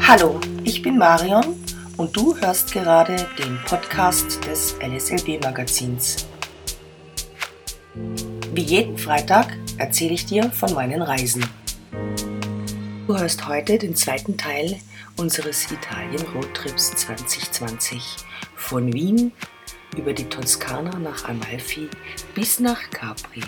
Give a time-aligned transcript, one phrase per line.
[0.00, 1.56] Hallo, ich bin Marion
[1.96, 6.26] und du hörst gerade den Podcast des LSLB Magazins.
[8.52, 11.44] Wie jeden Freitag erzähle ich dir von meinen Reisen.
[13.06, 14.78] Du hörst heute den zweiten Teil
[15.16, 18.16] unseres Italien-Roadtrips 2020
[18.54, 19.32] von Wien
[19.96, 21.88] über die Toskana nach Amalfi
[22.34, 23.42] bis nach Capri.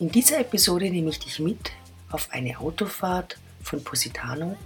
[0.00, 1.70] In dieser Episode nehme ich dich mit
[2.10, 4.56] auf eine Autofahrt von Positano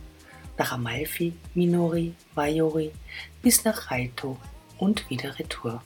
[0.56, 2.92] nach Amalfi, Minori, Vaiori
[3.42, 4.38] bis nach Raito
[4.78, 5.82] und wieder retour.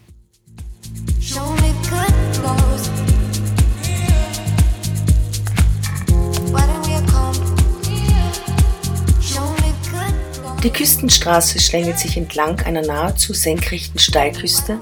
[10.63, 14.79] Die Küstenstraße schlängelt sich entlang einer nahezu senkrechten Steilküste,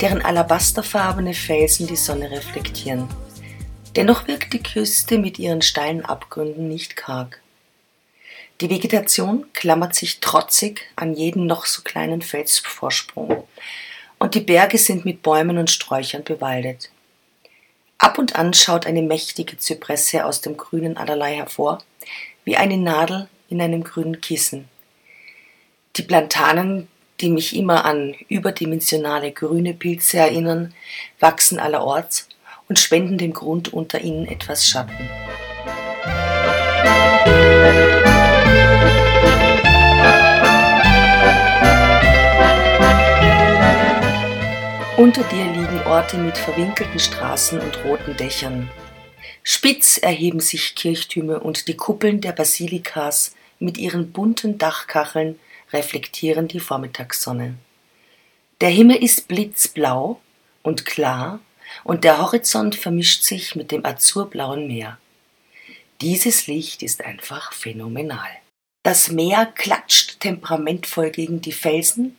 [0.00, 3.08] deren alabasterfarbene Felsen die Sonne reflektieren.
[3.96, 7.40] Dennoch wirkt die Küste mit ihren steilen Abgründen nicht karg.
[8.60, 13.44] Die Vegetation klammert sich trotzig an jeden noch so kleinen Felsvorsprung
[14.18, 16.90] und die Berge sind mit Bäumen und Sträuchern bewaldet.
[17.98, 21.82] Ab und an schaut eine mächtige Zypresse aus dem grünen Allerlei hervor,
[22.44, 24.68] wie eine Nadel in einem grünen Kissen.
[25.96, 26.88] Die Plantanen,
[27.20, 30.74] die mich immer an überdimensionale grüne Pilze erinnern,
[31.20, 32.28] wachsen allerorts
[32.68, 35.08] und spenden dem Grund unter ihnen etwas Schatten.
[44.96, 48.70] Unter dir liegen Orte mit verwinkelten Straßen und roten Dächern.
[49.42, 55.38] Spitz erheben sich Kirchtürme und die Kuppeln der Basilikas mit ihren bunten Dachkacheln
[55.72, 57.54] reflektieren die Vormittagssonne.
[58.60, 60.20] Der Himmel ist blitzblau
[60.62, 61.40] und klar
[61.82, 64.98] und der Horizont vermischt sich mit dem azurblauen Meer.
[66.00, 68.28] Dieses Licht ist einfach phänomenal.
[68.82, 72.16] Das Meer klatscht temperamentvoll gegen die Felsen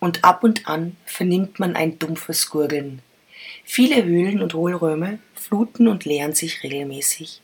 [0.00, 3.02] und ab und an vernimmt man ein dumpfes Gurgeln.
[3.64, 7.42] Viele Höhlen und Hohlräume fluten und leeren sich regelmäßig.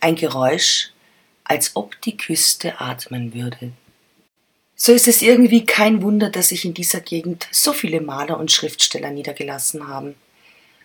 [0.00, 0.90] Ein Geräusch,
[1.44, 3.72] als ob die Küste atmen würde.
[4.76, 8.50] So ist es irgendwie kein Wunder, dass sich in dieser Gegend so viele Maler und
[8.50, 10.14] Schriftsteller niedergelassen haben.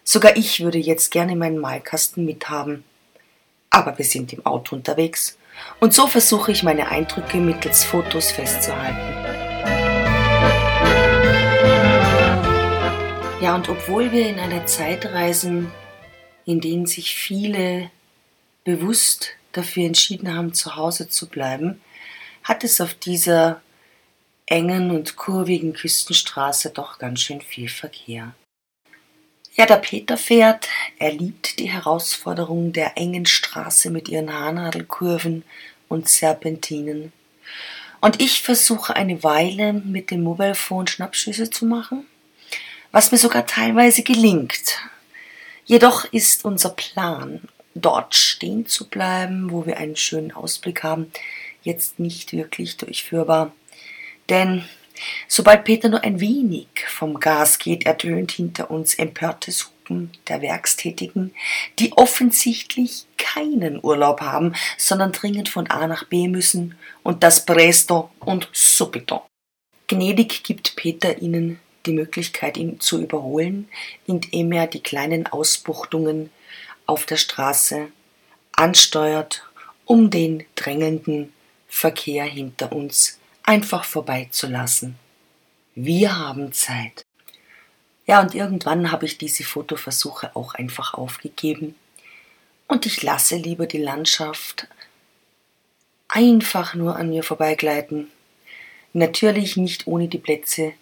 [0.03, 2.83] Sogar ich würde jetzt gerne meinen Malkasten mithaben.
[3.69, 5.37] Aber wir sind im Auto unterwegs
[5.79, 9.15] und so versuche ich meine Eindrücke mittels Fotos festzuhalten.
[13.41, 15.71] Ja, und obwohl wir in einer Zeit reisen,
[16.45, 17.89] in denen sich viele
[18.66, 21.81] bewusst dafür entschieden haben, zu Hause zu bleiben,
[22.43, 23.61] hat es auf dieser
[24.45, 28.33] engen und kurvigen Küstenstraße doch ganz schön viel Verkehr.
[29.59, 30.70] Ja, der Peter fährt.
[31.00, 35.44] Er liebt die Herausforderung der engen Straße mit ihren Haarnadelkurven
[35.90, 37.12] und Serpentinen.
[38.00, 42.06] Und ich versuche eine Weile mit dem Mobilephone Schnappschüsse zu machen,
[42.94, 44.80] was mir sogar teilweise gelingt.
[45.66, 47.41] Jedoch ist unser Plan,
[47.76, 51.12] dort stehen zu bleiben, wo wir einen schönen Ausblick haben,
[51.64, 53.52] jetzt nicht wirklich durchführbar.
[54.30, 54.64] Denn
[55.27, 61.33] Sobald Peter nur ein wenig vom Gas geht, ertönt hinter uns empörtes Hupen der Werkstätigen,
[61.79, 68.09] die offensichtlich keinen Urlaub haben, sondern dringend von A nach B müssen und das presto
[68.19, 69.23] und subito.
[69.87, 73.67] Gnädig gibt Peter ihnen die Möglichkeit, ihn zu überholen,
[74.05, 76.29] indem er die kleinen Ausbuchtungen
[76.85, 77.87] auf der Straße
[78.51, 79.43] ansteuert,
[79.85, 81.33] um den drängelnden
[81.67, 83.19] Verkehr hinter uns
[83.49, 84.95] einfach vorbeizulassen.
[85.73, 87.03] Wir haben Zeit.
[88.05, 91.73] Ja, und irgendwann habe ich diese Fotoversuche auch einfach aufgegeben
[92.67, 94.67] und ich lasse lieber die Landschaft
[96.09, 98.11] einfach nur an mir vorbeigleiten.
[98.93, 100.73] Natürlich nicht ohne die Plätze,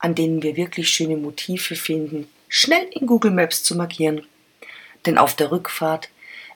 [0.00, 4.26] an denen wir wirklich schöne Motive finden, schnell in Google Maps zu markieren.
[5.06, 6.08] Denn auf der Rückfahrt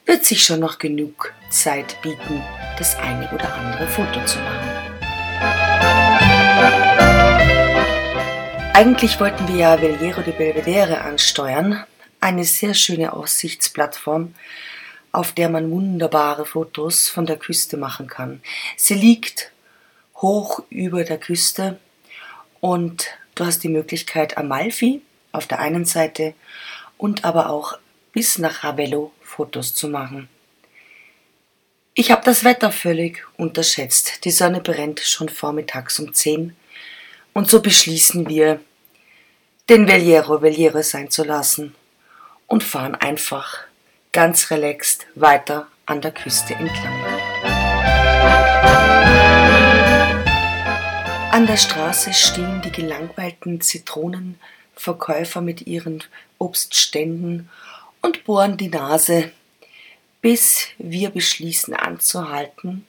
[0.04, 2.42] wird sich schon noch genug Zeit bieten,
[2.76, 4.71] das eine oder andere Foto zu machen.
[8.74, 11.84] Eigentlich wollten wir ja Veliero de Belvedere ansteuern,
[12.20, 14.34] eine sehr schöne Aussichtsplattform,
[15.12, 18.40] auf der man wunderbare Fotos von der Küste machen kann.
[18.78, 19.52] Sie liegt
[20.16, 21.78] hoch über der Küste
[22.60, 25.02] und du hast die Möglichkeit Amalfi
[25.32, 26.32] auf der einen Seite
[26.96, 27.78] und aber auch
[28.12, 30.30] bis nach Ravello Fotos zu machen.
[31.92, 34.24] Ich habe das Wetter völlig unterschätzt.
[34.24, 36.56] Die Sonne brennt schon vormittags um 10
[37.32, 38.60] und so beschließen wir,
[39.68, 41.74] den Veliero Veliero sein zu lassen
[42.46, 43.58] und fahren einfach
[44.12, 47.02] ganz relaxed weiter an der Küste entlang.
[51.30, 56.04] An der Straße stehen die gelangweilten Zitronenverkäufer mit ihren
[56.38, 57.48] Obstständen
[58.02, 59.32] und bohren die Nase,
[60.20, 62.86] bis wir beschließen anzuhalten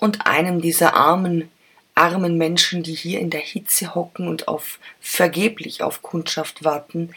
[0.00, 1.50] und einem dieser armen,
[1.94, 7.14] armen Menschen, die hier in der Hitze hocken und auf vergeblich auf Kundschaft warten,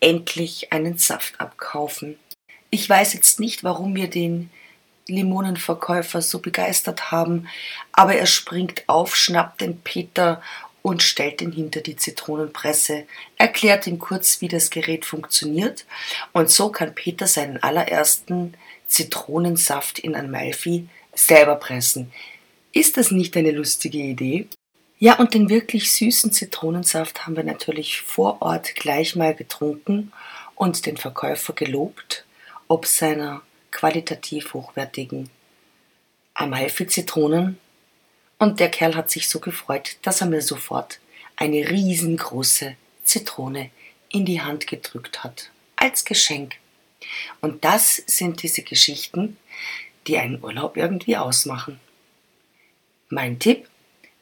[0.00, 2.18] endlich einen Saft abkaufen.
[2.70, 4.50] Ich weiß jetzt nicht, warum wir den
[5.06, 7.48] Limonenverkäufer so begeistert haben,
[7.92, 10.42] aber er springt auf, schnappt den Peter
[10.82, 13.06] und stellt ihn hinter die Zitronenpresse,
[13.36, 15.86] erklärt ihm kurz, wie das Gerät funktioniert,
[16.32, 18.54] und so kann Peter seinen allerersten
[18.86, 22.12] Zitronensaft in Amalfi selber pressen.
[22.74, 24.48] Ist das nicht eine lustige Idee?
[24.98, 30.12] Ja, und den wirklich süßen Zitronensaft haben wir natürlich vor Ort gleich mal getrunken
[30.56, 32.24] und den Verkäufer gelobt,
[32.66, 35.30] ob seiner qualitativ hochwertigen
[36.34, 37.60] Amalfi-Zitronen.
[38.40, 40.98] Und der Kerl hat sich so gefreut, dass er mir sofort
[41.36, 42.74] eine riesengroße
[43.04, 43.70] Zitrone
[44.08, 45.50] in die Hand gedrückt hat.
[45.76, 46.56] Als Geschenk.
[47.40, 49.36] Und das sind diese Geschichten,
[50.08, 51.78] die einen Urlaub irgendwie ausmachen.
[53.14, 53.68] Mein Tipp,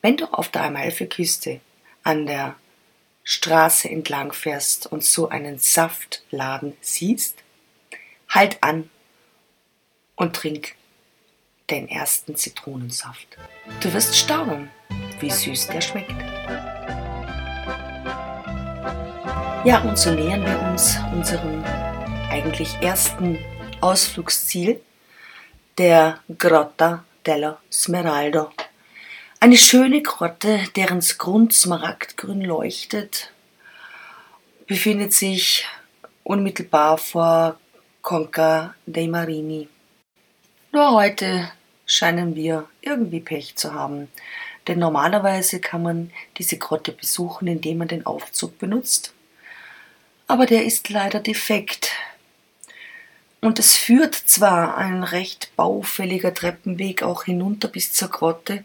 [0.02, 1.60] wenn du auf der Amalfi-Küste
[2.02, 2.56] an der
[3.24, 7.38] Straße entlang fährst und so einen Saftladen siehst,
[8.28, 8.90] halt an
[10.14, 10.74] und trink
[11.70, 13.26] den ersten Zitronensaft.
[13.80, 14.70] Du wirst staunen,
[15.20, 16.10] wie süß der schmeckt.
[19.64, 21.64] Ja, und so nähern wir uns unserem
[22.28, 23.38] eigentlich ersten
[23.80, 24.82] Ausflugsziel,
[25.78, 28.50] der Grotta della Smeraldo.
[29.42, 33.32] Eine schöne Grotte, deren Grund smaragdgrün leuchtet,
[34.68, 35.66] befindet sich
[36.22, 37.58] unmittelbar vor
[38.02, 39.68] Conca dei Marini.
[40.70, 41.50] Nur heute
[41.86, 44.06] scheinen wir irgendwie Pech zu haben,
[44.68, 49.12] denn normalerweise kann man diese Grotte besuchen, indem man den Aufzug benutzt.
[50.28, 51.90] Aber der ist leider defekt.
[53.40, 58.62] Und es führt zwar ein recht baufälliger Treppenweg auch hinunter bis zur Grotte,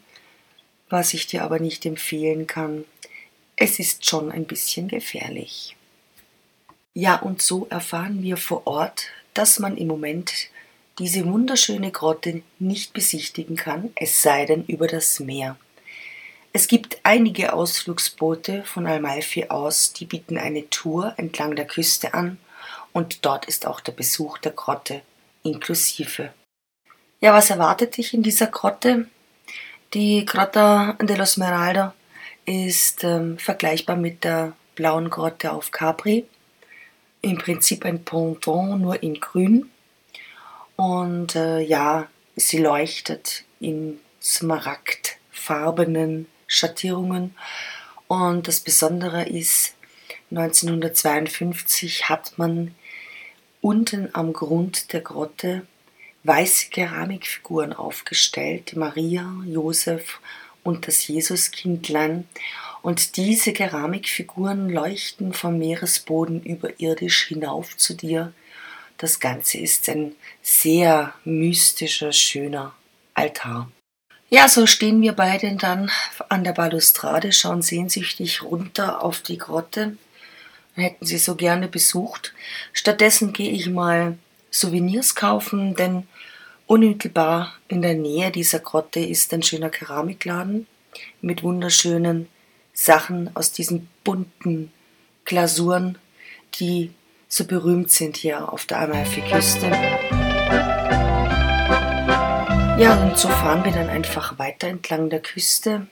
[0.90, 2.86] was ich dir aber nicht empfehlen kann.
[3.56, 5.76] Es ist schon ein bisschen gefährlich.
[6.94, 10.50] Ja, und so erfahren wir vor Ort, dass man im Moment
[11.00, 15.58] diese wunderschöne Grotte nicht besichtigen kann, es sei denn über das Meer.
[16.54, 22.40] Es gibt einige Ausflugsboote von Amalfi aus, die bieten eine Tour entlang der Küste an
[22.94, 25.02] und dort ist auch der Besuch der Grotte
[25.44, 26.34] inklusive.
[27.20, 29.08] Ja, was erwartet dich in dieser Grotte?
[29.94, 31.96] Die Grotta dello Smeralda
[32.44, 36.28] ist ähm, vergleichbar mit der blauen Grotte auf Capri.
[37.22, 39.72] Im Prinzip ein Ponton, nur in grün.
[40.76, 47.34] Und äh, ja, sie leuchtet in smaragdfarbenen Schattierungen.
[48.08, 49.74] Und das Besondere ist,
[50.32, 52.76] 1952 hat man
[53.62, 55.66] unten am Grund der Grotte
[56.28, 60.20] weiße Keramikfiguren aufgestellt, Maria, Josef
[60.64, 62.28] und das Jesuskindlein.
[62.82, 68.34] Und diese Keramikfiguren leuchten vom Meeresboden überirdisch hinauf zu dir
[68.98, 72.74] das Ganze ist ein sehr mystischer, schöner
[73.14, 73.72] Altar.
[74.30, 75.92] Ja, so stehen wir beide dann
[76.30, 79.98] an der Balustrade, schauen sehnsüchtig runter auf die Grotte.
[80.74, 82.34] Hätten sie so gerne besucht.
[82.74, 84.18] Stattdessen gehe ich mal
[84.52, 86.08] Souvenirs kaufen, denn
[86.68, 90.68] unmittelbar in der Nähe dieser Grotte ist ein schöner Keramikladen
[91.22, 92.28] mit wunderschönen
[92.74, 94.72] Sachen aus diesen bunten
[95.26, 95.98] Glasuren,
[96.56, 96.92] die
[97.30, 99.72] so berühmt sind hier auf der Amalfi-Küste.
[102.80, 105.88] Ja, und so fahren wir dann einfach weiter entlang der Küste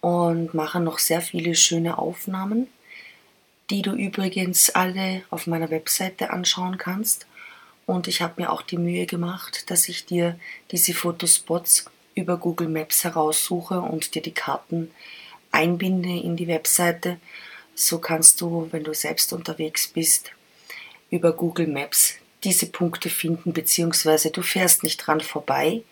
[0.00, 2.68] und machen noch sehr viele schöne Aufnahmen,
[3.70, 7.26] die du übrigens alle auf meiner Webseite anschauen kannst.
[7.86, 10.38] Und ich habe mir auch die Mühe gemacht, dass ich dir
[10.70, 14.90] diese Fotospots über Google Maps heraussuche und dir die Karten
[15.50, 17.18] einbinde in die Webseite,
[17.74, 20.32] so kannst du, wenn du selbst unterwegs bist,
[21.10, 22.14] über Google Maps
[22.44, 25.82] diese Punkte finden, beziehungsweise du fährst nicht dran vorbei,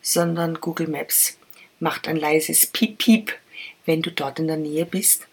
[0.00, 1.38] sondern Google Maps
[1.80, 3.32] macht ein leises Piep-Piep,
[3.86, 5.26] wenn du dort in der Nähe bist.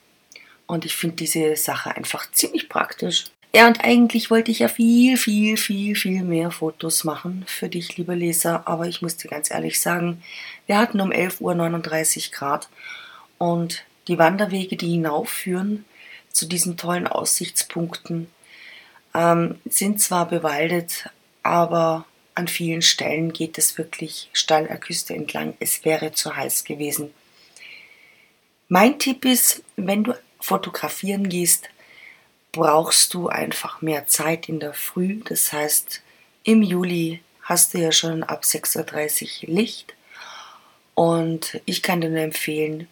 [0.68, 3.26] Und ich finde diese Sache einfach ziemlich praktisch.
[3.52, 7.98] Ja, und eigentlich wollte ich ja viel, viel, viel, viel mehr Fotos machen für dich,
[7.98, 8.68] lieber Leser.
[8.68, 10.22] Aber ich muss dir ganz ehrlich sagen,
[10.68, 12.70] wir hatten um 11 Uhr 39 Grad
[13.40, 15.86] und die Wanderwege, die hinaufführen
[16.32, 18.28] zu diesen tollen Aussichtspunkten,
[19.16, 21.10] ähm, sind zwar bewaldet,
[21.42, 25.56] aber an vielen Stellen geht es wirklich steil der Küste entlang.
[25.60, 27.12] Es wäre zu heiß gewesen.
[28.68, 31.70] Mein Tipp ist, wenn du fotografieren gehst,
[32.52, 35.22] brauchst du einfach mehr Zeit in der Früh.
[35.26, 36.02] Das heißt,
[36.44, 39.94] im Juli hast du ja schon ab 6.30 Uhr Licht.
[40.96, 42.88] Und ich kann dir nur empfehlen,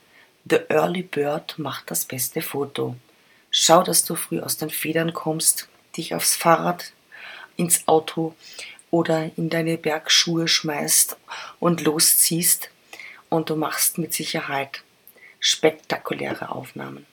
[0.50, 2.96] The Early Bird macht das beste Foto.
[3.52, 6.94] Schau, dass du früh aus den Federn kommst, dich aufs Fahrrad,
[7.58, 8.36] ins Auto
[8.92, 11.18] oder in deine Bergschuhe schmeißt
[11.60, 12.70] und losziehst
[13.30, 14.84] und du machst mit Sicherheit
[15.40, 17.06] spektakuläre Aufnahmen.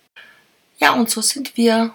[0.79, 1.95] Ja, und so sind wir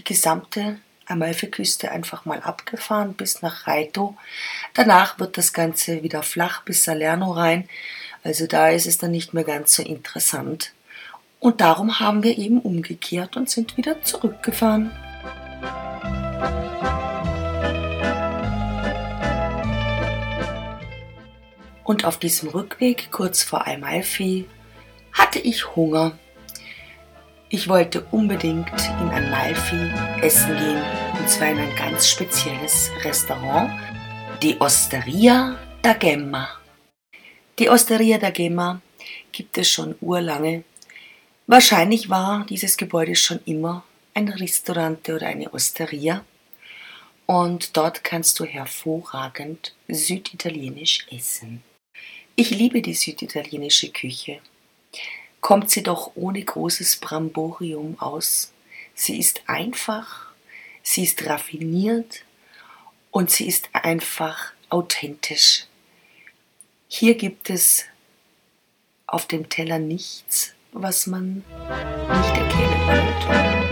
[0.00, 4.16] die gesamte Amalfiküste einfach mal abgefahren bis nach Raito.
[4.72, 7.68] Danach wird das Ganze wieder flach bis Salerno rein.
[8.22, 10.72] Also da ist es dann nicht mehr ganz so interessant.
[11.38, 14.90] Und darum haben wir eben umgekehrt und sind wieder zurückgefahren.
[21.84, 24.46] Und auf diesem Rückweg, kurz vor Amalfi,
[25.12, 26.18] hatte ich Hunger.
[27.52, 29.74] Ich wollte unbedingt in Amalfi
[30.22, 30.80] essen gehen,
[31.18, 33.72] und zwar in ein ganz spezielles Restaurant,
[34.40, 36.48] die Osteria da Gemma.
[37.58, 38.80] Die Osteria da Gemma
[39.32, 40.62] gibt es schon urlange.
[41.48, 43.82] Wahrscheinlich war dieses Gebäude schon immer
[44.14, 46.24] ein Restaurant oder eine Osteria.
[47.26, 51.64] Und dort kannst du hervorragend süditalienisch essen.
[52.36, 54.40] Ich liebe die süditalienische Küche
[55.40, 58.52] kommt sie doch ohne großes Bramborium aus.
[58.94, 60.26] Sie ist einfach,
[60.82, 62.24] sie ist raffiniert
[63.10, 65.66] und sie ist einfach authentisch.
[66.88, 67.84] Hier gibt es
[69.06, 73.70] auf dem Teller nichts, was man nicht erkennen könnte.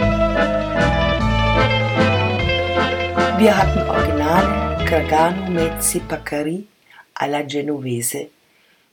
[3.38, 6.66] Wir hatten originale Gargano Mezzi Pacari
[7.14, 8.30] alla Genovese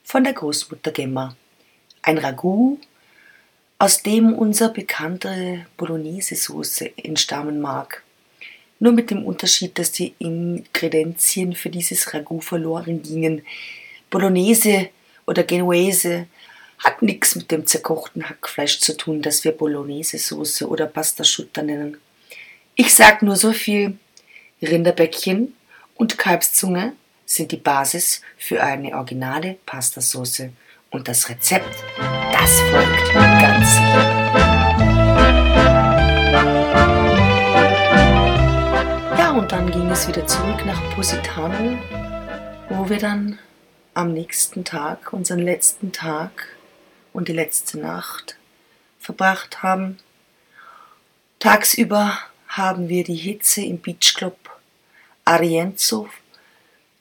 [0.03, 1.36] von der Großmutter Gemma
[2.05, 2.77] ein Ragout,
[3.79, 8.03] aus dem unser bekannte Bolognese-Soße entstammen mag.
[8.79, 13.41] Nur mit dem Unterschied, dass die Ingredienzien für dieses Ragout verloren gingen.
[14.09, 14.89] Bolognese
[15.25, 16.27] oder Genuese
[16.77, 21.97] hat nichts mit dem zerkochten Hackfleisch zu tun, das wir Bolognese-Soße oder Pastaschutter nennen.
[22.75, 23.97] Ich sag nur so viel:
[24.62, 25.53] Rinderbäckchen
[25.95, 26.93] und Kalbszunge
[27.25, 30.50] sind die Basis für eine originale Pastasauce.
[30.95, 31.75] Und das Rezept,
[32.31, 34.11] das folgt ganz sicher.
[39.17, 41.77] Ja, und dann ging es wieder zurück nach Positano,
[42.69, 43.39] wo wir dann
[43.93, 46.55] am nächsten Tag, unseren letzten Tag
[47.11, 48.37] und die letzte Nacht
[48.97, 49.97] verbracht haben.
[51.39, 54.37] Tagsüber haben wir die Hitze im Beachclub
[55.25, 56.07] Arienzo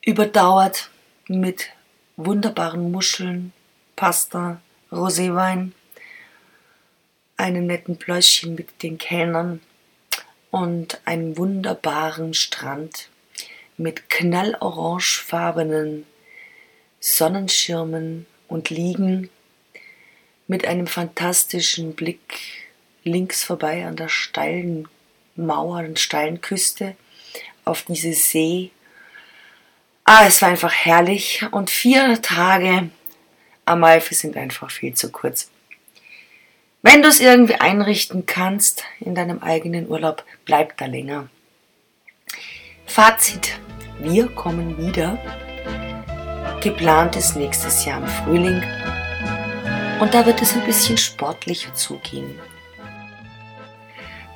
[0.05, 0.91] überdauert
[1.29, 1.69] mit
[2.17, 3.53] wunderbaren Muscheln,
[3.97, 4.61] Pasta,
[4.91, 5.73] Roséwein,
[7.37, 9.61] einem netten Pläuschen mit den Kellnern
[10.51, 13.09] und einem wunderbaren Strand
[13.77, 16.07] mit knallorangefarbenen
[17.01, 19.31] Sonnenschirmen und Liegen
[20.47, 22.39] mit einem fantastischen Blick
[23.03, 24.89] links vorbei an der steilen
[25.37, 26.97] Mauer und steilen Küste
[27.65, 28.71] auf diese See.
[30.05, 32.91] Ah, es war einfach herrlich und vier Tage
[33.65, 35.51] Amalfi sind einfach viel zu kurz.
[36.83, 41.29] Wenn du es irgendwie einrichten kannst in deinem eigenen Urlaub, bleib da länger.
[42.87, 43.59] Fazit.
[44.01, 45.19] Wir kommen wieder.
[46.61, 48.63] Geplant ist nächstes Jahr im Frühling.
[50.01, 52.39] Und da wird es ein bisschen sportlicher zugehen.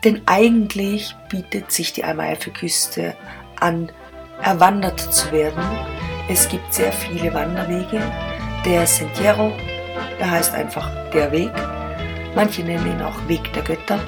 [0.04, 3.16] Denn eigentlich bietet sich die Amalfi-Küste
[3.60, 3.90] an,
[4.42, 5.62] erwandert zu werden.
[6.28, 8.00] Es gibt sehr viele Wanderwege,
[8.64, 9.52] der Sentiero,
[10.18, 11.52] der heißt einfach der Weg.
[12.34, 14.00] Manche nennen ihn auch Weg der Götter.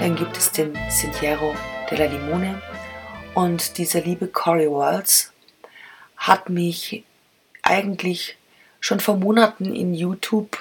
[0.00, 1.54] Dann gibt es den Sentiero
[1.90, 2.60] de la Limone.
[3.34, 5.32] Und dieser liebe Corey Walls
[6.16, 7.04] hat mich
[7.62, 8.36] eigentlich
[8.80, 10.58] schon vor Monaten in YouTube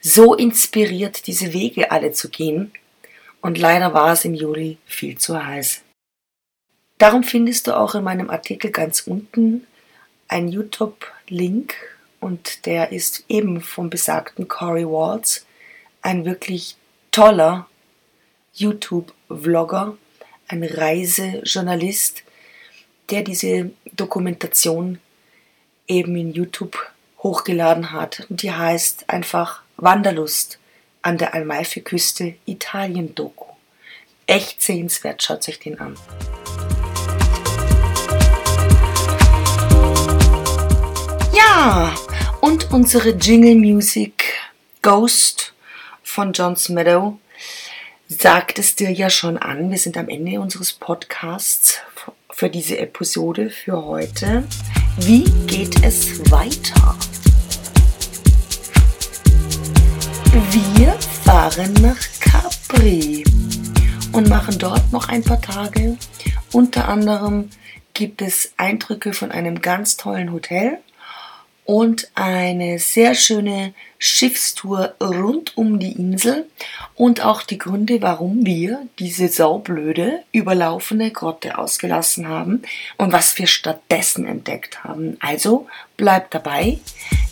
[0.00, 2.72] so inspiriert, diese Wege alle zu gehen.
[3.40, 5.82] Und leider war es im Juli viel zu heiß.
[6.98, 9.66] Darum findest du auch in meinem Artikel ganz unten
[10.28, 11.74] einen YouTube-Link
[12.24, 15.44] und der ist eben vom besagten Corey Waltz,
[16.00, 16.76] ein wirklich
[17.10, 17.68] toller
[18.54, 19.98] YouTube-Vlogger,
[20.48, 22.22] ein Reisejournalist,
[23.10, 25.00] der diese Dokumentation
[25.86, 26.78] eben in YouTube
[27.18, 28.26] hochgeladen hat.
[28.30, 30.58] Und die heißt einfach Wanderlust
[31.02, 33.52] an der Almaife-Küste Italien-Doku.
[34.26, 35.94] Echt sehenswert, schaut euch den an.
[41.34, 41.94] Ja,
[42.74, 44.34] unsere Jingle Music
[44.82, 45.54] Ghost
[46.02, 47.20] von John Meadow
[48.08, 49.70] sagt es dir ja schon an.
[49.70, 51.78] Wir sind am Ende unseres Podcasts
[52.32, 54.42] für diese Episode für heute.
[54.98, 56.98] Wie geht es weiter?
[60.50, 63.22] Wir fahren nach Capri
[64.10, 65.96] und machen dort noch ein paar Tage.
[66.50, 67.50] Unter anderem
[67.92, 70.80] gibt es Eindrücke von einem ganz tollen Hotel
[71.64, 76.46] und eine sehr schöne Schiffstour rund um die Insel
[76.94, 82.62] und auch die Gründe, warum wir diese saublöde, überlaufene Grotte ausgelassen haben
[82.98, 85.16] und was wir stattdessen entdeckt haben.
[85.20, 85.66] Also
[85.96, 86.78] bleibt dabei.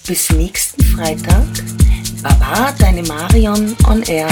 [0.07, 1.45] Bis nächsten Freitag.
[2.23, 4.29] Baba, deine Marion on Air.